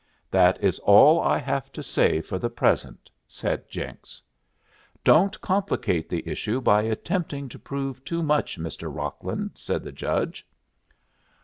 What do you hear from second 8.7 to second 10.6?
Rocklin," said the judge.